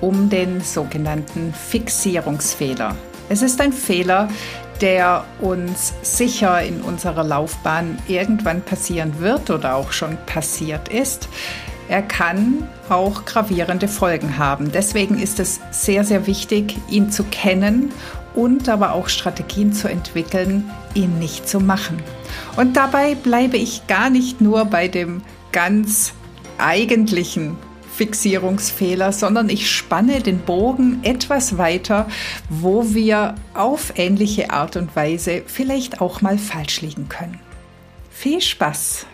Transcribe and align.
um 0.00 0.28
den 0.30 0.60
sogenannten 0.60 1.52
Fixierungsfehler. 1.52 2.96
Es 3.28 3.42
ist 3.42 3.60
ein 3.60 3.72
Fehler, 3.72 4.28
der 4.80 5.24
uns 5.40 5.92
sicher 6.02 6.62
in 6.62 6.80
unserer 6.80 7.24
Laufbahn 7.24 7.98
irgendwann 8.08 8.62
passieren 8.62 9.20
wird 9.20 9.50
oder 9.50 9.76
auch 9.76 9.92
schon 9.92 10.16
passiert 10.26 10.88
ist. 10.88 11.28
Er 11.88 12.02
kann 12.02 12.68
auch 12.88 13.24
gravierende 13.24 13.88
Folgen 13.88 14.38
haben. 14.38 14.70
Deswegen 14.72 15.20
ist 15.20 15.40
es 15.40 15.60
sehr, 15.70 16.04
sehr 16.04 16.26
wichtig, 16.26 16.76
ihn 16.88 17.10
zu 17.10 17.24
kennen 17.24 17.92
und 18.34 18.68
aber 18.68 18.92
auch 18.92 19.08
Strategien 19.08 19.72
zu 19.72 19.88
entwickeln, 19.88 20.70
ihn 20.94 21.18
nicht 21.18 21.48
zu 21.48 21.60
machen. 21.60 22.00
Und 22.56 22.76
dabei 22.76 23.16
bleibe 23.16 23.56
ich 23.56 23.86
gar 23.86 24.08
nicht 24.08 24.40
nur 24.40 24.64
bei 24.66 24.88
dem 24.88 25.22
ganz 25.52 26.12
eigentlichen 26.58 27.56
Fixierungsfehler, 28.00 29.12
sondern 29.12 29.50
ich 29.50 29.70
spanne 29.70 30.22
den 30.22 30.38
Bogen 30.38 31.00
etwas 31.02 31.58
weiter, 31.58 32.08
wo 32.48 32.94
wir 32.94 33.34
auf 33.52 33.92
ähnliche 33.96 34.48
Art 34.52 34.76
und 34.76 34.96
Weise 34.96 35.42
vielleicht 35.44 36.00
auch 36.00 36.22
mal 36.22 36.38
falsch 36.38 36.80
liegen 36.80 37.10
können. 37.10 37.38
Viel 38.10 38.40
Spaß! 38.40 39.04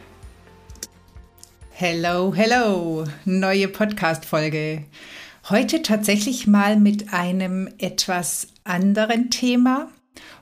Hello, 1.70 2.32
hello, 2.32 3.04
neue 3.24 3.66
Podcast-Folge. 3.66 4.84
Heute 5.50 5.82
tatsächlich 5.82 6.46
mal 6.46 6.76
mit 6.76 7.12
einem 7.12 7.68
etwas 7.78 8.46
anderen 8.62 9.30
Thema. 9.30 9.88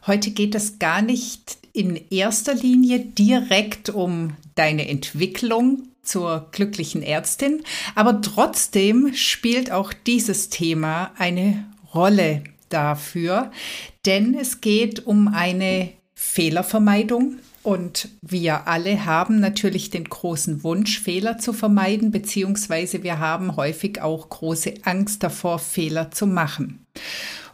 Heute 0.07 0.33
geht 0.33 0.55
es 0.55 0.79
gar 0.79 1.01
nicht 1.01 1.57
in 1.73 1.99
erster 2.11 2.55
Linie 2.55 2.99
direkt 2.99 3.89
um 3.89 4.37
deine 4.55 4.89
Entwicklung 4.89 5.89
zur 6.03 6.49
glücklichen 6.53 7.03
Ärztin, 7.03 7.63
aber 7.95 8.21
trotzdem 8.21 9.15
spielt 9.15 9.71
auch 9.71 9.93
dieses 9.93 10.51
Thema 10.51 11.13
eine 11.17 11.65
Rolle 11.95 12.45
dafür, 12.69 13.51
denn 14.05 14.35
es 14.35 14.61
geht 14.61 15.07
um 15.07 15.29
eine 15.29 15.91
Fehlervermeidung 16.15 17.39
und 17.65 18.11
wir 18.21 18.69
alle 18.69 19.07
haben 19.07 19.41
natürlich 19.41 19.89
den 19.89 20.05
großen 20.05 20.63
Wunsch, 20.65 21.01
Fehler 21.01 21.39
zu 21.39 21.55
vermeiden, 21.55 22.11
beziehungsweise 22.11 23.03
wir 23.03 23.19
haben 23.19 23.57
häufig 23.57 24.03
auch 24.03 24.29
große 24.29 24.75
Angst 24.83 25.23
davor, 25.23 25.59
Fehler 25.59 26.11
zu 26.11 26.27
machen. 26.27 26.85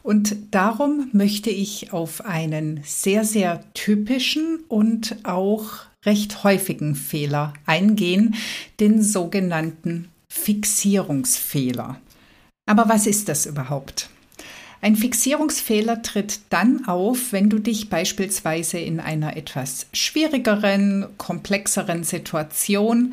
Und 0.02 0.34
darum 0.50 1.10
möchte 1.12 1.50
ich 1.50 1.92
auf 1.92 2.24
einen 2.24 2.80
sehr, 2.84 3.24
sehr 3.24 3.62
typischen 3.74 4.60
und 4.66 5.16
auch 5.22 5.89
recht 6.04 6.44
häufigen 6.44 6.94
Fehler 6.94 7.52
eingehen, 7.66 8.34
den 8.78 9.02
sogenannten 9.02 10.08
Fixierungsfehler. 10.28 12.00
Aber 12.66 12.88
was 12.88 13.06
ist 13.06 13.28
das 13.28 13.47
überhaupt? 13.47 14.08
Ein 14.82 14.97
Fixierungsfehler 14.97 16.00
tritt 16.02 16.41
dann 16.48 16.86
auf, 16.86 17.32
wenn 17.32 17.50
du 17.50 17.58
dich 17.58 17.91
beispielsweise 17.91 18.78
in 18.78 18.98
einer 18.98 19.36
etwas 19.36 19.86
schwierigeren, 19.92 21.06
komplexeren 21.19 22.02
Situation 22.02 23.12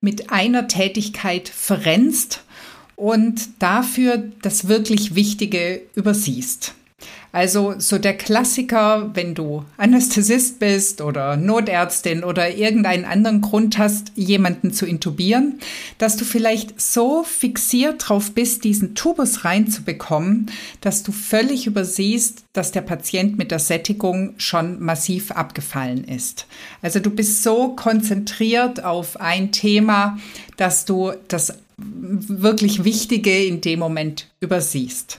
mit 0.00 0.30
einer 0.30 0.66
Tätigkeit 0.66 1.48
verrennst 1.48 2.42
und 2.96 3.62
dafür 3.62 4.24
das 4.42 4.66
wirklich 4.66 5.14
Wichtige 5.14 5.82
übersiehst. 5.94 6.74
Also 7.30 7.74
so 7.78 7.98
der 7.98 8.16
Klassiker, 8.16 9.10
wenn 9.14 9.34
du 9.34 9.64
Anästhesist 9.76 10.58
bist 10.58 11.02
oder 11.02 11.36
Notärztin 11.36 12.24
oder 12.24 12.54
irgendeinen 12.54 13.04
anderen 13.04 13.42
Grund 13.42 13.76
hast, 13.76 14.12
jemanden 14.14 14.72
zu 14.72 14.86
intubieren, 14.86 15.60
dass 15.98 16.16
du 16.16 16.24
vielleicht 16.24 16.80
so 16.80 17.22
fixiert 17.24 18.08
drauf 18.08 18.32
bist, 18.32 18.64
diesen 18.64 18.94
Tubus 18.94 19.44
reinzubekommen, 19.44 20.50
dass 20.80 21.02
du 21.02 21.12
völlig 21.12 21.66
übersiehst, 21.66 22.44
dass 22.54 22.72
der 22.72 22.82
Patient 22.82 23.36
mit 23.36 23.50
der 23.50 23.58
Sättigung 23.58 24.34
schon 24.38 24.82
massiv 24.82 25.30
abgefallen 25.32 26.04
ist. 26.04 26.46
Also 26.80 26.98
du 26.98 27.10
bist 27.10 27.42
so 27.42 27.68
konzentriert 27.76 28.82
auf 28.82 29.20
ein 29.20 29.52
Thema, 29.52 30.18
dass 30.56 30.86
du 30.86 31.12
das 31.28 31.58
wirklich 31.76 32.84
Wichtige 32.84 33.44
in 33.44 33.60
dem 33.60 33.78
Moment 33.78 34.28
übersiehst. 34.40 35.18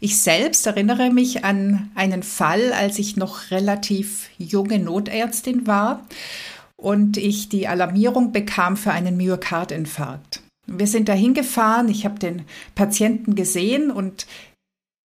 Ich 0.00 0.20
selbst 0.20 0.66
erinnere 0.66 1.10
mich 1.10 1.44
an 1.44 1.90
einen 1.94 2.22
Fall, 2.22 2.72
als 2.72 2.98
ich 2.98 3.16
noch 3.16 3.50
relativ 3.50 4.30
junge 4.38 4.78
Notärztin 4.78 5.66
war 5.66 6.06
und 6.76 7.16
ich 7.16 7.48
die 7.48 7.66
Alarmierung 7.66 8.32
bekam 8.32 8.76
für 8.76 8.92
einen 8.92 9.16
Myokardinfarkt. 9.16 10.42
Wir 10.66 10.86
sind 10.86 11.08
dahin 11.08 11.34
gefahren, 11.34 11.88
ich 11.88 12.04
habe 12.04 12.18
den 12.18 12.42
Patienten 12.74 13.34
gesehen 13.34 13.90
und 13.90 14.26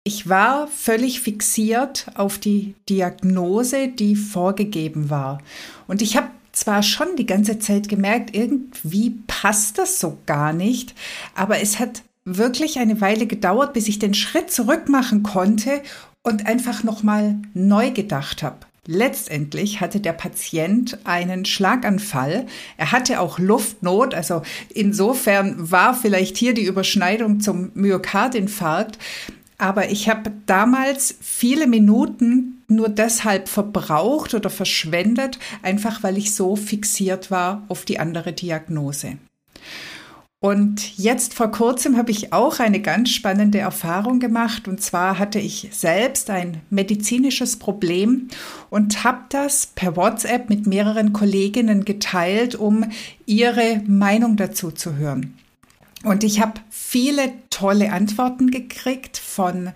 ich 0.03 0.29
war 0.29 0.67
völlig 0.67 1.19
fixiert 1.19 2.07
auf 2.15 2.37
die 2.37 2.75
Diagnose, 2.87 3.89
die 3.89 4.15
vorgegeben 4.15 5.09
war. 5.09 5.39
Und 5.87 6.01
ich 6.01 6.15
habe 6.15 6.29
zwar 6.53 6.81
schon 6.81 7.17
die 7.17 7.25
ganze 7.25 7.59
Zeit 7.59 7.89
gemerkt, 7.89 8.33
irgendwie 8.35 9.19
passt 9.27 9.77
das 9.77 9.99
so 9.99 10.17
gar 10.25 10.53
nicht, 10.53 10.95
aber 11.35 11.59
es 11.59 11.79
hat 11.79 12.03
wirklich 12.27 12.79
eine 12.79 12.99
Weile 12.99 13.25
gedauert, 13.25 13.73
bis 13.73 13.87
ich 13.87 13.99
den 13.99 14.13
Schritt 14.13 14.51
zurück 14.51 14.89
machen 14.89 15.23
konnte 15.23 15.81
und 16.23 16.45
einfach 16.45 16.83
nochmal 16.83 17.37
neu 17.53 17.91
gedacht 17.91 18.43
habe. 18.43 18.57
Letztendlich 18.85 19.81
hatte 19.81 19.99
der 19.99 20.13
Patient 20.13 20.97
einen 21.03 21.43
Schlaganfall. 21.45 22.45
Er 22.77 22.91
hatte 22.91 23.19
auch 23.19 23.37
Luftnot. 23.37 24.13
Also 24.13 24.43
insofern 24.73 25.71
war 25.71 25.93
vielleicht 25.93 26.37
hier 26.37 26.53
die 26.53 26.63
Überschneidung 26.63 27.41
zum 27.41 27.71
Myokardinfarkt. 27.73 28.97
Aber 29.57 29.89
ich 29.89 30.07
habe 30.07 30.31
damals 30.45 31.15
viele 31.19 31.67
Minuten 31.67 32.63
nur 32.69 32.89
deshalb 32.89 33.49
verbraucht 33.49 34.33
oder 34.33 34.49
verschwendet, 34.49 35.39
einfach 35.63 36.03
weil 36.03 36.17
ich 36.17 36.33
so 36.33 36.55
fixiert 36.55 37.31
war 37.31 37.63
auf 37.67 37.83
die 37.83 37.99
andere 37.99 38.33
Diagnose. 38.33 39.17
Und 40.47 40.97
jetzt 40.97 41.33
vor 41.33 41.51
kurzem 41.51 41.97
habe 41.97 42.11
ich 42.11 42.31
auch 42.31 42.61
eine 42.61 42.79
ganz 42.79 43.09
spannende 43.09 43.57
Erfahrung 43.57 44.21
gemacht. 44.21 44.69
Und 44.69 44.79
zwar 44.81 45.19
hatte 45.19 45.39
ich 45.39 45.67
selbst 45.73 46.29
ein 46.29 46.61
medizinisches 46.69 47.57
Problem 47.59 48.29
und 48.69 49.03
habe 49.03 49.25
das 49.27 49.65
per 49.75 49.97
WhatsApp 49.97 50.49
mit 50.49 50.65
mehreren 50.65 51.11
Kolleginnen 51.11 51.83
geteilt, 51.83 52.55
um 52.55 52.85
ihre 53.25 53.81
Meinung 53.87 54.37
dazu 54.37 54.71
zu 54.71 54.95
hören. 54.95 55.37
Und 56.05 56.23
ich 56.23 56.39
habe 56.39 56.61
viele 56.69 57.29
tolle 57.49 57.91
Antworten 57.91 58.49
gekriegt 58.49 59.17
von 59.17 59.71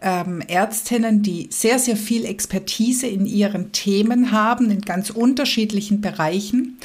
ähm, 0.00 0.40
Ärztinnen, 0.46 1.24
die 1.24 1.48
sehr, 1.50 1.80
sehr 1.80 1.96
viel 1.96 2.26
Expertise 2.26 3.08
in 3.08 3.26
ihren 3.26 3.72
Themen 3.72 4.30
haben, 4.30 4.70
in 4.70 4.82
ganz 4.82 5.10
unterschiedlichen 5.10 6.00
Bereichen. 6.00 6.78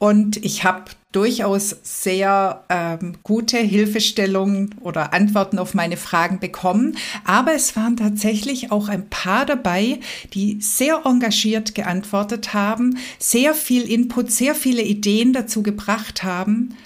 Und 0.00 0.42
ich 0.42 0.64
habe 0.64 0.92
durchaus 1.12 1.76
sehr 1.82 2.64
ähm, 2.70 3.18
gute 3.22 3.58
Hilfestellungen 3.58 4.74
oder 4.80 5.12
Antworten 5.12 5.58
auf 5.58 5.74
meine 5.74 5.98
Fragen 5.98 6.40
bekommen. 6.40 6.96
Aber 7.24 7.52
es 7.52 7.76
waren 7.76 7.98
tatsächlich 7.98 8.72
auch 8.72 8.88
ein 8.88 9.10
paar 9.10 9.44
dabei, 9.44 10.00
die 10.32 10.58
sehr 10.62 11.02
engagiert 11.04 11.74
geantwortet 11.74 12.54
haben, 12.54 12.96
sehr 13.18 13.54
viel 13.54 13.82
Input, 13.82 14.32
sehr 14.32 14.54
viele 14.54 14.80
Ideen 14.80 15.34
dazu 15.34 15.62
gebracht 15.62 16.22
haben, 16.22 16.76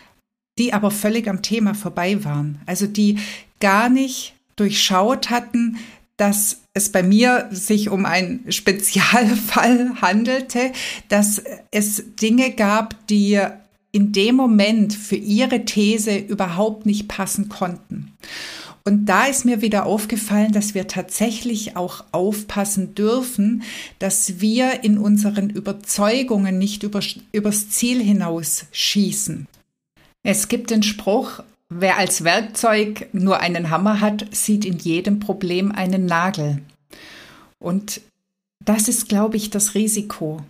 die 0.58 0.72
aber 0.72 0.90
völlig 0.90 1.28
am 1.28 1.40
Thema 1.40 1.74
vorbei 1.74 2.24
waren. 2.24 2.60
Also 2.66 2.88
die 2.88 3.20
gar 3.60 3.88
nicht 3.88 4.34
durchschaut 4.56 5.30
hatten, 5.30 5.78
dass 6.16 6.62
es 6.74 6.90
bei 6.90 7.02
mir 7.02 7.48
sich 7.50 7.88
um 7.88 8.06
einen 8.06 8.50
Spezialfall 8.52 9.94
handelte, 10.00 10.72
dass 11.08 11.42
es 11.70 12.04
Dinge 12.20 12.52
gab, 12.52 13.06
die 13.08 13.40
in 13.92 14.12
dem 14.12 14.34
Moment 14.36 14.92
für 14.92 15.16
ihre 15.16 15.64
These 15.64 16.16
überhaupt 16.16 16.84
nicht 16.84 17.06
passen 17.08 17.48
konnten. 17.48 18.12
Und 18.86 19.06
da 19.06 19.24
ist 19.24 19.46
mir 19.46 19.62
wieder 19.62 19.86
aufgefallen, 19.86 20.52
dass 20.52 20.74
wir 20.74 20.86
tatsächlich 20.86 21.74
auch 21.74 22.04
aufpassen 22.12 22.94
dürfen, 22.94 23.62
dass 23.98 24.40
wir 24.40 24.84
in 24.84 24.98
unseren 24.98 25.48
Überzeugungen 25.48 26.58
nicht 26.58 26.82
über, 26.82 27.00
übers 27.32 27.70
Ziel 27.70 28.02
hinaus 28.02 28.66
schießen. 28.72 29.46
Es 30.22 30.48
gibt 30.48 30.70
den 30.70 30.82
Spruch, 30.82 31.42
wer 31.76 31.98
als 31.98 32.24
Werkzeug 32.24 33.08
nur 33.12 33.40
einen 33.40 33.70
Hammer 33.70 34.00
hat, 34.00 34.26
sieht 34.34 34.64
in 34.64 34.78
jedem 34.78 35.20
Problem 35.20 35.72
einen 35.72 36.06
Nagel. 36.06 36.60
Und 37.58 38.00
das 38.64 38.88
ist, 38.88 39.08
glaube 39.08 39.36
ich, 39.36 39.50
das 39.50 39.74
Risiko, 39.74 40.40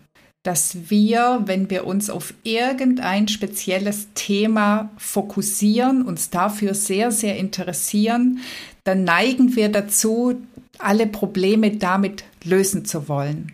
dass 0.42 0.90
wir, 0.90 1.42
wenn 1.46 1.70
wir 1.70 1.86
uns 1.86 2.10
auf 2.10 2.34
irgendein 2.42 3.28
spezielles 3.28 4.08
Thema 4.14 4.90
fokussieren, 4.98 6.02
uns 6.02 6.28
dafür 6.30 6.74
sehr, 6.74 7.10
sehr 7.10 7.36
interessieren, 7.36 8.40
dann 8.84 9.04
neigen 9.04 9.56
wir 9.56 9.70
dazu, 9.70 10.34
alle 10.78 11.06
Probleme 11.06 11.76
damit 11.76 12.24
lösen 12.44 12.84
zu 12.84 13.08
wollen. 13.08 13.52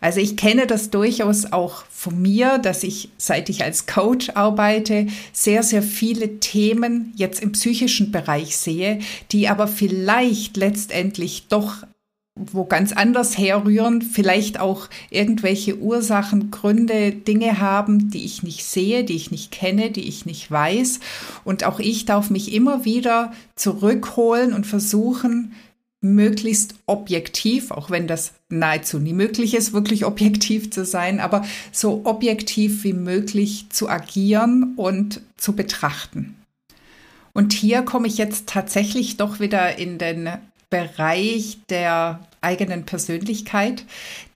Also 0.00 0.20
ich 0.20 0.36
kenne 0.36 0.66
das 0.66 0.90
durchaus 0.90 1.52
auch 1.52 1.84
von 1.90 2.20
mir, 2.20 2.58
dass 2.58 2.82
ich, 2.82 3.10
seit 3.16 3.48
ich 3.48 3.64
als 3.64 3.86
Coach 3.86 4.30
arbeite, 4.30 5.06
sehr, 5.32 5.62
sehr 5.62 5.82
viele 5.82 6.38
Themen 6.38 7.12
jetzt 7.16 7.42
im 7.42 7.52
psychischen 7.52 8.12
Bereich 8.12 8.56
sehe, 8.56 9.00
die 9.32 9.48
aber 9.48 9.68
vielleicht 9.68 10.56
letztendlich 10.56 11.48
doch 11.48 11.84
wo 12.36 12.66
ganz 12.66 12.92
anders 12.92 13.38
herrühren, 13.38 14.02
vielleicht 14.02 14.60
auch 14.60 14.88
irgendwelche 15.08 15.78
Ursachen, 15.78 16.50
Gründe, 16.50 17.12
Dinge 17.12 17.60
haben, 17.60 18.10
die 18.10 18.26
ich 18.26 18.42
nicht 18.42 18.62
sehe, 18.64 19.04
die 19.04 19.16
ich 19.16 19.30
nicht 19.30 19.50
kenne, 19.50 19.90
die 19.90 20.06
ich 20.06 20.26
nicht 20.26 20.50
weiß. 20.50 21.00
Und 21.44 21.64
auch 21.64 21.80
ich 21.80 22.04
darf 22.04 22.28
mich 22.28 22.52
immer 22.52 22.84
wieder 22.84 23.32
zurückholen 23.54 24.52
und 24.52 24.66
versuchen, 24.66 25.54
möglichst 26.00 26.74
objektiv, 26.86 27.70
auch 27.70 27.90
wenn 27.90 28.06
das 28.06 28.32
nahezu 28.48 28.98
nie 28.98 29.12
möglich 29.12 29.54
ist, 29.54 29.72
wirklich 29.72 30.04
objektiv 30.04 30.70
zu 30.70 30.84
sein, 30.84 31.20
aber 31.20 31.44
so 31.72 32.02
objektiv 32.04 32.84
wie 32.84 32.92
möglich 32.92 33.66
zu 33.70 33.88
agieren 33.88 34.74
und 34.76 35.20
zu 35.36 35.54
betrachten. 35.54 36.36
Und 37.32 37.52
hier 37.52 37.82
komme 37.82 38.06
ich 38.06 38.18
jetzt 38.18 38.46
tatsächlich 38.46 39.16
doch 39.16 39.40
wieder 39.40 39.78
in 39.78 39.98
den 39.98 40.30
Bereich 40.70 41.58
der 41.68 42.20
eigenen 42.40 42.84
Persönlichkeit, 42.84 43.84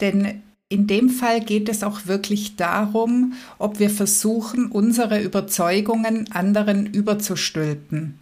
denn 0.00 0.42
in 0.68 0.86
dem 0.86 1.08
Fall 1.08 1.40
geht 1.40 1.68
es 1.68 1.82
auch 1.82 2.06
wirklich 2.06 2.54
darum, 2.56 3.32
ob 3.58 3.80
wir 3.80 3.90
versuchen, 3.90 4.66
unsere 4.66 5.20
Überzeugungen 5.20 6.30
anderen 6.30 6.86
überzustülpen 6.86 8.18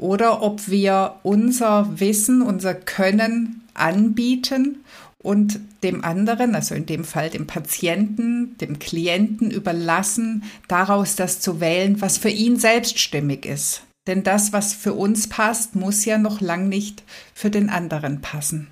oder 0.00 0.42
ob 0.42 0.68
wir 0.68 1.16
unser 1.22 2.00
Wissen, 2.00 2.40
unser 2.40 2.74
Können 2.74 3.62
anbieten 3.74 4.82
und 5.22 5.60
dem 5.82 6.02
anderen, 6.02 6.54
also 6.54 6.74
in 6.74 6.86
dem 6.86 7.04
Fall 7.04 7.28
dem 7.28 7.46
Patienten, 7.46 8.56
dem 8.58 8.78
Klienten 8.78 9.50
überlassen, 9.50 10.44
daraus 10.68 11.16
das 11.16 11.40
zu 11.40 11.60
wählen, 11.60 12.00
was 12.00 12.16
für 12.16 12.30
ihn 12.30 12.58
selbst 12.58 12.98
stimmig 12.98 13.44
ist. 13.44 13.82
Denn 14.06 14.22
das, 14.22 14.54
was 14.54 14.72
für 14.72 14.94
uns 14.94 15.28
passt, 15.28 15.76
muss 15.76 16.06
ja 16.06 16.16
noch 16.16 16.40
lang 16.40 16.68
nicht 16.68 17.02
für 17.34 17.50
den 17.50 17.68
anderen 17.68 18.22
passen. 18.22 18.68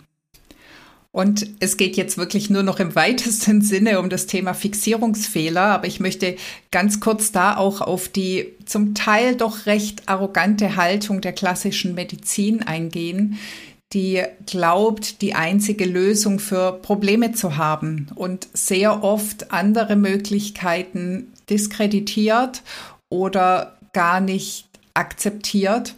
Und 1.18 1.48
es 1.58 1.76
geht 1.76 1.96
jetzt 1.96 2.16
wirklich 2.16 2.48
nur 2.48 2.62
noch 2.62 2.78
im 2.78 2.94
weitesten 2.94 3.60
Sinne 3.60 3.98
um 3.98 4.08
das 4.08 4.26
Thema 4.26 4.54
Fixierungsfehler, 4.54 5.62
aber 5.62 5.88
ich 5.88 5.98
möchte 5.98 6.36
ganz 6.70 7.00
kurz 7.00 7.32
da 7.32 7.56
auch 7.56 7.80
auf 7.80 8.08
die 8.08 8.54
zum 8.66 8.94
Teil 8.94 9.34
doch 9.34 9.66
recht 9.66 10.08
arrogante 10.08 10.76
Haltung 10.76 11.20
der 11.20 11.32
klassischen 11.32 11.96
Medizin 11.96 12.62
eingehen, 12.62 13.36
die 13.92 14.22
glaubt, 14.46 15.20
die 15.20 15.34
einzige 15.34 15.86
Lösung 15.86 16.38
für 16.38 16.74
Probleme 16.74 17.32
zu 17.32 17.56
haben 17.56 18.06
und 18.14 18.46
sehr 18.52 19.02
oft 19.02 19.50
andere 19.50 19.96
Möglichkeiten 19.96 21.32
diskreditiert 21.50 22.62
oder 23.08 23.76
gar 23.92 24.20
nicht 24.20 24.68
akzeptiert. 24.94 25.96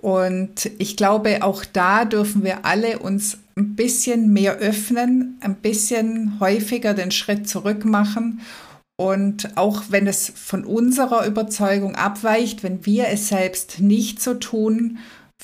Und 0.00 0.70
ich 0.78 0.96
glaube, 0.96 1.42
auch 1.42 1.64
da 1.64 2.06
dürfen 2.06 2.42
wir 2.42 2.64
alle 2.64 2.98
uns 3.00 3.38
ein 3.56 3.76
bisschen 3.76 4.32
mehr 4.32 4.56
öffnen, 4.56 5.36
ein 5.40 5.56
bisschen 5.56 6.40
häufiger 6.40 6.94
den 6.94 7.10
Schritt 7.10 7.48
zurück 7.48 7.84
machen. 7.84 8.40
Und 8.96 9.56
auch 9.56 9.84
wenn 9.90 10.06
es 10.06 10.32
von 10.34 10.64
unserer 10.64 11.26
Überzeugung 11.26 11.96
abweicht, 11.96 12.62
wenn 12.62 12.84
wir 12.86 13.08
es 13.08 13.28
selbst 13.28 13.80
nicht 13.80 14.22
so 14.22 14.34
tun 14.34 14.98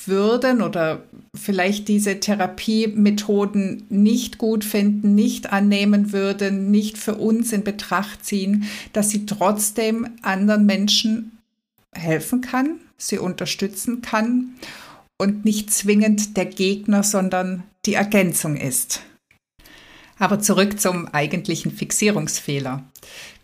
würden 0.05 0.61
oder 0.61 1.03
vielleicht 1.35 1.87
diese 1.87 2.19
Therapiemethoden 2.19 3.85
nicht 3.89 4.37
gut 4.37 4.63
finden, 4.63 5.15
nicht 5.15 5.51
annehmen 5.51 6.11
würden, 6.11 6.71
nicht 6.71 6.97
für 6.97 7.15
uns 7.15 7.51
in 7.51 7.63
Betracht 7.63 8.25
ziehen, 8.25 8.65
dass 8.93 9.09
sie 9.09 9.25
trotzdem 9.25 10.07
anderen 10.21 10.65
Menschen 10.65 11.39
helfen 11.95 12.41
kann, 12.41 12.79
sie 12.97 13.19
unterstützen 13.19 14.01
kann 14.01 14.55
und 15.17 15.45
nicht 15.45 15.71
zwingend 15.71 16.37
der 16.37 16.45
Gegner, 16.45 17.03
sondern 17.03 17.63
die 17.85 17.93
Ergänzung 17.93 18.55
ist. 18.55 19.01
Aber 20.19 20.39
zurück 20.39 20.79
zum 20.79 21.07
eigentlichen 21.07 21.71
Fixierungsfehler. 21.71 22.83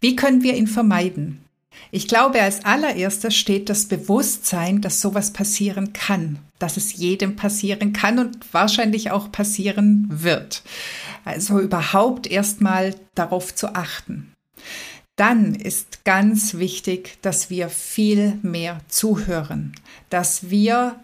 Wie 0.01 0.15
können 0.15 0.41
wir 0.41 0.55
ihn 0.55 0.67
vermeiden? 0.67 1.43
Ich 1.91 2.07
glaube, 2.07 2.41
als 2.41 2.65
allererstes 2.65 3.35
steht 3.35 3.69
das 3.69 3.85
Bewusstsein, 3.85 4.81
dass 4.81 5.01
sowas 5.01 5.33
passieren 5.33 5.93
kann, 5.93 6.39
dass 6.59 6.77
es 6.77 6.93
jedem 6.93 7.35
passieren 7.35 7.93
kann 7.93 8.19
und 8.19 8.37
wahrscheinlich 8.51 9.11
auch 9.11 9.31
passieren 9.31 10.07
wird. 10.09 10.63
Also 11.25 11.59
überhaupt 11.59 12.27
erstmal 12.27 12.95
darauf 13.15 13.53
zu 13.53 13.75
achten. 13.75 14.33
Dann 15.15 15.53
ist 15.53 16.05
ganz 16.05 16.55
wichtig, 16.55 17.17
dass 17.21 17.49
wir 17.49 17.69
viel 17.69 18.39
mehr 18.41 18.79
zuhören, 18.87 19.73
dass 20.09 20.49
wir 20.49 20.95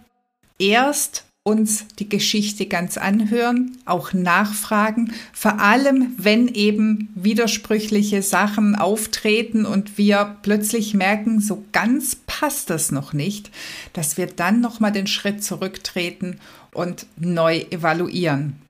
erst 0.57 1.25
uns 1.44 1.88
die 1.97 2.09
Geschichte 2.09 2.65
ganz 2.67 2.97
anhören, 2.97 3.77
auch 3.85 4.13
nachfragen, 4.13 5.13
vor 5.33 5.59
allem 5.59 6.13
wenn 6.17 6.47
eben 6.47 7.09
widersprüchliche 7.15 8.21
Sachen 8.21 8.75
auftreten 8.75 9.65
und 9.65 9.97
wir 9.97 10.38
plötzlich 10.41 10.94
merken, 10.94 11.39
so 11.39 11.63
ganz 11.71 12.15
passt 12.27 12.69
das 12.69 12.91
noch 12.91 13.13
nicht, 13.13 13.51
dass 13.94 14.17
wir 14.17 14.27
dann 14.27 14.61
noch 14.61 14.79
mal 14.79 14.91
den 14.91 15.07
Schritt 15.07 15.44
zurücktreten 15.44 16.39
und 16.73 17.07
neu 17.17 17.65
evaluieren. 17.71 18.61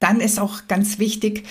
Dann 0.00 0.20
ist 0.20 0.38
auch 0.38 0.68
ganz 0.68 0.98
wichtig, 0.98 1.44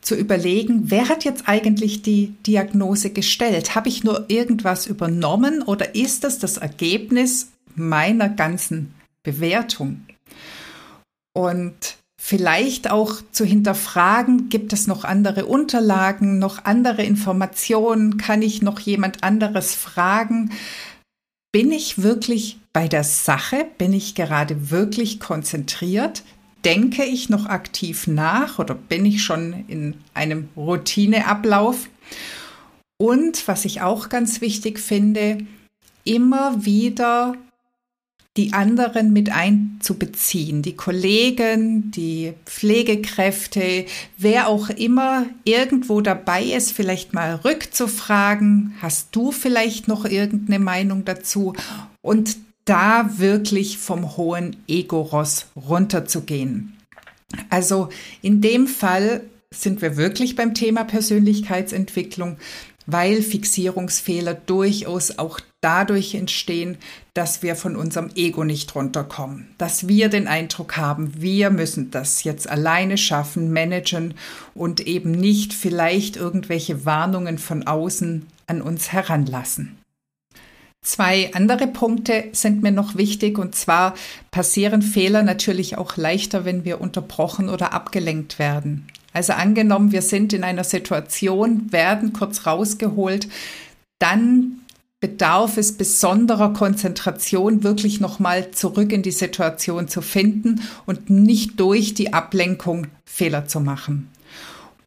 zu 0.00 0.14
überlegen, 0.14 0.90
wer 0.90 1.08
hat 1.08 1.24
jetzt 1.24 1.48
eigentlich 1.48 2.02
die 2.02 2.34
Diagnose 2.46 3.10
gestellt? 3.10 3.74
Habe 3.74 3.88
ich 3.88 4.04
nur 4.04 4.26
irgendwas 4.28 4.86
übernommen 4.86 5.62
oder 5.62 5.94
ist 5.94 6.24
das 6.24 6.38
das 6.38 6.56
Ergebnis 6.56 7.50
meiner 7.74 8.28
ganzen 8.28 8.94
Bewertung? 9.22 10.06
Und 11.34 11.98
vielleicht 12.20 12.90
auch 12.90 13.16
zu 13.32 13.44
hinterfragen, 13.44 14.48
gibt 14.48 14.72
es 14.72 14.86
noch 14.86 15.04
andere 15.04 15.46
Unterlagen, 15.46 16.38
noch 16.38 16.64
andere 16.64 17.02
Informationen? 17.02 18.18
Kann 18.18 18.42
ich 18.42 18.62
noch 18.62 18.80
jemand 18.80 19.22
anderes 19.22 19.74
fragen? 19.74 20.52
Bin 21.52 21.72
ich 21.72 22.02
wirklich 22.02 22.58
bei 22.72 22.88
der 22.88 23.04
Sache? 23.04 23.66
Bin 23.78 23.92
ich 23.92 24.14
gerade 24.14 24.70
wirklich 24.70 25.20
konzentriert? 25.20 26.22
Denke 26.64 27.04
ich 27.04 27.28
noch 27.28 27.46
aktiv 27.46 28.06
nach 28.06 28.58
oder 28.58 28.74
bin 28.74 29.06
ich 29.06 29.22
schon 29.22 29.64
in 29.68 29.94
einem 30.14 30.48
Routineablauf? 30.56 31.88
Und 33.00 33.46
was 33.46 33.64
ich 33.64 33.80
auch 33.80 34.08
ganz 34.08 34.40
wichtig 34.40 34.80
finde, 34.80 35.38
immer 36.04 36.64
wieder 36.64 37.36
die 38.36 38.52
anderen 38.52 39.12
mit 39.12 39.30
einzubeziehen, 39.30 40.62
die 40.62 40.76
Kollegen, 40.76 41.90
die 41.90 42.34
Pflegekräfte, 42.46 43.84
wer 44.16 44.46
auch 44.46 44.70
immer 44.70 45.26
irgendwo 45.44 46.00
dabei 46.00 46.44
ist, 46.44 46.72
vielleicht 46.72 47.12
mal 47.12 47.34
rückzufragen, 47.34 48.74
hast 48.80 49.08
du 49.10 49.32
vielleicht 49.32 49.88
noch 49.88 50.04
irgendeine 50.04 50.60
Meinung 50.60 51.04
dazu? 51.04 51.52
Und 52.00 52.36
da 52.68 53.18
wirklich 53.18 53.78
vom 53.78 54.16
hohen 54.16 54.56
Ego-Ross 54.68 55.46
runterzugehen. 55.56 56.76
Also 57.50 57.88
in 58.22 58.40
dem 58.40 58.66
Fall 58.66 59.22
sind 59.50 59.80
wir 59.82 59.96
wirklich 59.96 60.36
beim 60.36 60.54
Thema 60.54 60.84
Persönlichkeitsentwicklung, 60.84 62.36
weil 62.86 63.22
Fixierungsfehler 63.22 64.34
durchaus 64.34 65.18
auch 65.18 65.40
dadurch 65.60 66.14
entstehen, 66.14 66.78
dass 67.14 67.42
wir 67.42 67.56
von 67.56 67.76
unserem 67.76 68.10
Ego 68.14 68.44
nicht 68.44 68.74
runterkommen, 68.74 69.48
dass 69.58 69.88
wir 69.88 70.08
den 70.08 70.28
Eindruck 70.28 70.76
haben, 70.76 71.20
wir 71.20 71.50
müssen 71.50 71.90
das 71.90 72.24
jetzt 72.24 72.48
alleine 72.48 72.96
schaffen, 72.96 73.52
managen 73.52 74.14
und 74.54 74.80
eben 74.86 75.10
nicht 75.10 75.52
vielleicht 75.52 76.16
irgendwelche 76.16 76.84
Warnungen 76.84 77.38
von 77.38 77.66
außen 77.66 78.26
an 78.46 78.62
uns 78.62 78.92
heranlassen. 78.92 79.77
Zwei 80.84 81.32
andere 81.34 81.66
Punkte 81.66 82.24
sind 82.32 82.62
mir 82.62 82.72
noch 82.72 82.96
wichtig 82.96 83.38
und 83.38 83.54
zwar 83.54 83.94
passieren 84.30 84.80
Fehler 84.82 85.22
natürlich 85.22 85.76
auch 85.76 85.96
leichter, 85.96 86.44
wenn 86.44 86.64
wir 86.64 86.80
unterbrochen 86.80 87.48
oder 87.48 87.72
abgelenkt 87.72 88.38
werden. 88.38 88.86
Also 89.12 89.32
angenommen, 89.32 89.92
wir 89.92 90.02
sind 90.02 90.32
in 90.32 90.44
einer 90.44 90.64
Situation, 90.64 91.72
werden 91.72 92.12
kurz 92.12 92.46
rausgeholt, 92.46 93.28
dann 93.98 94.60
bedarf 95.00 95.56
es 95.56 95.76
besonderer 95.76 96.52
Konzentration, 96.52 97.62
wirklich 97.62 98.00
nochmal 98.00 98.50
zurück 98.50 98.92
in 98.92 99.02
die 99.02 99.12
Situation 99.12 99.88
zu 99.88 100.02
finden 100.02 100.62
und 100.86 101.10
nicht 101.10 101.58
durch 101.60 101.94
die 101.94 102.12
Ablenkung 102.12 102.88
Fehler 103.04 103.46
zu 103.46 103.60
machen. 103.60 104.08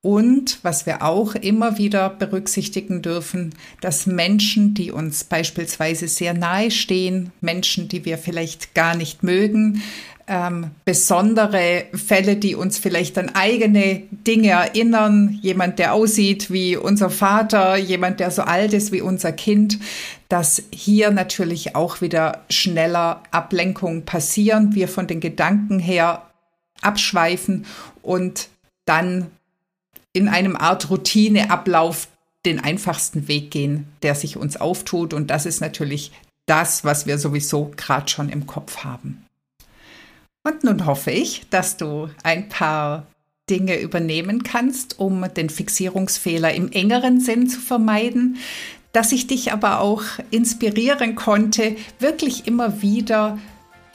Und 0.04 0.58
was 0.64 0.88
wir 0.88 1.04
auch 1.04 1.36
immer 1.36 1.78
wieder 1.78 2.10
berücksichtigen 2.10 3.04
dürfen, 3.04 3.54
dass 3.82 4.08
Menschen, 4.08 4.74
die 4.74 4.92
uns 4.92 5.24
beispielsweise 5.24 6.08
sehr 6.08 6.34
nahe 6.34 6.72
stehen, 6.72 7.32
Menschen, 7.40 7.88
die 7.88 8.04
wir 8.04 8.18
vielleicht 8.18 8.74
gar 8.74 8.96
nicht 8.96 9.22
mögen, 9.22 9.84
ähm, 10.28 10.72
besondere 10.86 11.86
Fälle, 11.94 12.36
die 12.36 12.56
uns 12.56 12.80
vielleicht 12.80 13.18
an 13.20 13.30
eigene 13.36 14.04
Dinge 14.10 14.50
erinnern, 14.50 15.38
jemand, 15.42 15.78
der 15.78 15.94
aussieht 15.94 16.50
wie 16.50 16.78
unser 16.78 17.12
Vater, 17.12 17.76
jemand, 17.76 18.20
der 18.20 18.32
so 18.32 18.42
alt 18.42 18.74
ist 18.74 18.92
wie 18.92 19.02
unser 19.02 19.34
Kind, 19.34 19.78
dass 20.30 20.64
hier 20.72 21.12
natürlich 21.12 21.76
auch 21.76 22.02
wieder 22.02 22.44
schneller 22.50 23.22
Ablenkungen 23.30 24.06
passieren, 24.06 24.74
wir 24.74 24.88
von 24.88 25.06
den 25.06 25.20
Gedanken 25.20 25.78
her 25.78 26.24
abschweifen 26.82 27.66
und 28.02 28.48
dann 28.86 29.28
in 30.14 30.28
einem 30.28 30.56
Art 30.56 30.90
Routineablauf 30.90 32.08
den 32.46 32.60
einfachsten 32.60 33.28
Weg 33.28 33.52
gehen, 33.52 33.88
der 34.02 34.16
sich 34.16 34.38
uns 34.38 34.58
auftut. 34.58 35.14
Und 35.14 35.30
das 35.30 35.46
ist 35.46 35.62
natürlich 35.62 36.12
das, 36.46 36.84
was 36.84 37.06
wir 37.06 37.18
sowieso 37.18 37.72
gerade 37.78 38.10
schon 38.10 38.30
im 38.30 38.48
Kopf 38.48 38.84
haben. 38.84 39.26
Und 40.44 40.64
nun 40.64 40.86
hoffe 40.86 41.12
ich, 41.12 41.44
dass 41.50 41.78
du 41.78 42.10
ein 42.24 42.50
paar 42.50 43.06
Dinge 43.50 43.80
übernehmen 43.80 44.44
kannst, 44.44 45.00
um 45.00 45.26
den 45.36 45.50
Fixierungsfehler 45.50 46.54
im 46.54 46.72
engeren 46.72 47.20
Sinn 47.20 47.48
zu 47.48 47.60
vermeiden, 47.60 48.38
dass 48.92 49.12
ich 49.12 49.28
dich 49.28 49.54
aber 49.54 49.80
auch 49.80 50.04
inspirieren 50.32 51.16
konnte, 51.16 51.76
wirklich 52.00 52.48
immer 52.48 52.82
wieder 52.82 53.38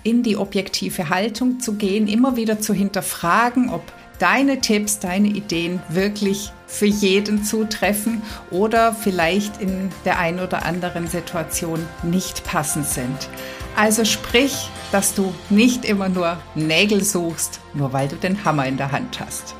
in 0.02 0.22
die 0.22 0.36
objektive 0.36 1.08
Haltung 1.08 1.58
zu 1.58 1.74
gehen, 1.74 2.06
immer 2.06 2.36
wieder 2.36 2.60
zu 2.60 2.72
hinterfragen, 2.72 3.70
ob 3.70 3.82
deine 4.18 4.60
Tipps, 4.60 4.98
deine 4.98 5.28
Ideen 5.28 5.80
wirklich 5.88 6.52
für 6.66 6.86
jeden 6.86 7.44
zutreffen 7.44 8.22
oder 8.50 8.92
vielleicht 8.92 9.60
in 9.60 9.90
der 10.04 10.18
einen 10.18 10.40
oder 10.40 10.64
anderen 10.64 11.06
Situation 11.06 11.86
nicht 12.02 12.44
passend 12.44 12.86
sind. 12.86 13.28
Also 13.76 14.04
sprich, 14.04 14.70
dass 14.90 15.14
du 15.14 15.34
nicht 15.50 15.84
immer 15.84 16.08
nur 16.08 16.38
Nägel 16.54 17.04
suchst, 17.04 17.60
nur 17.74 17.92
weil 17.92 18.08
du 18.08 18.16
den 18.16 18.44
Hammer 18.44 18.66
in 18.66 18.76
der 18.76 18.92
Hand 18.92 19.20
hast. 19.20 19.54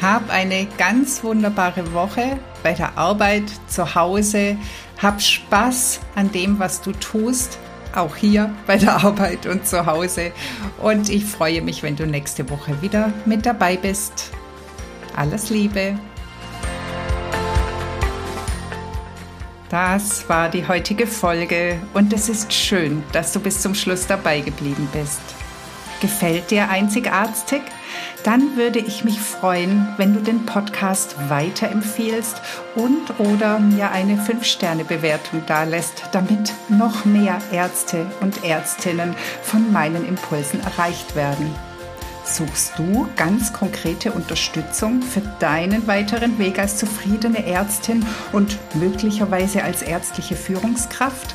Hab 0.00 0.30
eine 0.30 0.66
ganz 0.78 1.24
wunderbare 1.24 1.92
Woche 1.92 2.38
bei 2.62 2.72
der 2.72 2.96
Arbeit, 2.96 3.44
zu 3.66 3.94
Hause. 3.96 4.56
Hab 5.02 5.20
Spaß 5.20 6.00
an 6.14 6.30
dem, 6.30 6.58
was 6.58 6.82
du 6.82 6.92
tust 6.92 7.58
auch 7.94 8.16
hier 8.16 8.52
bei 8.66 8.76
der 8.76 8.96
Arbeit 9.04 9.46
und 9.46 9.66
zu 9.66 9.86
Hause. 9.86 10.32
Und 10.78 11.08
ich 11.08 11.24
freue 11.24 11.62
mich, 11.62 11.82
wenn 11.82 11.96
du 11.96 12.06
nächste 12.06 12.48
Woche 12.50 12.80
wieder 12.82 13.12
mit 13.24 13.46
dabei 13.46 13.76
bist. 13.76 14.30
Alles 15.16 15.50
Liebe. 15.50 15.98
Das 19.68 20.28
war 20.28 20.48
die 20.48 20.66
heutige 20.66 21.06
Folge 21.06 21.78
und 21.92 22.12
es 22.14 22.30
ist 22.30 22.52
schön, 22.52 23.02
dass 23.12 23.32
du 23.32 23.40
bis 23.40 23.60
zum 23.60 23.74
Schluss 23.74 24.06
dabei 24.06 24.40
geblieben 24.40 24.88
bist. 24.92 25.20
Gefällt 26.00 26.50
dir 26.50 26.70
Einzigartig? 26.70 27.60
Dann 28.24 28.56
würde 28.56 28.78
ich 28.78 29.04
mich 29.04 29.20
freuen, 29.20 29.88
wenn 29.96 30.14
du 30.14 30.20
den 30.20 30.46
Podcast 30.46 31.16
weiterempfehlst 31.28 32.40
und 32.74 33.18
oder 33.18 33.58
mir 33.58 33.90
eine 33.90 34.16
5-Sterne-Bewertung 34.16 35.42
dalässt, 35.46 36.04
damit 36.12 36.52
noch 36.68 37.04
mehr 37.04 37.40
Ärzte 37.52 38.06
und 38.20 38.44
Ärztinnen 38.44 39.14
von 39.42 39.72
meinen 39.72 40.06
Impulsen 40.06 40.60
erreicht 40.60 41.14
werden. 41.16 41.54
Suchst 42.24 42.78
du 42.78 43.08
ganz 43.16 43.54
konkrete 43.54 44.12
Unterstützung 44.12 45.00
für 45.00 45.22
deinen 45.38 45.86
weiteren 45.86 46.38
Weg 46.38 46.58
als 46.58 46.76
zufriedene 46.76 47.46
Ärztin 47.46 48.04
und 48.32 48.58
möglicherweise 48.74 49.64
als 49.64 49.80
ärztliche 49.80 50.36
Führungskraft? 50.36 51.34